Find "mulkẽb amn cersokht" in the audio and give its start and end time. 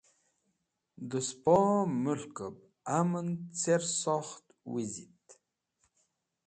2.03-4.45